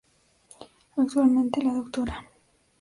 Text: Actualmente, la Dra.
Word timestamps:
Actualmente, 0.97 1.61
la 1.61 1.73
Dra. 1.73 2.27